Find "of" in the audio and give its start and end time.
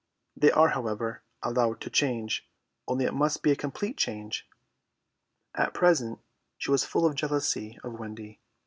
7.05-7.13, 7.83-7.99